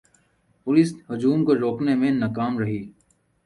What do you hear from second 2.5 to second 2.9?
رہی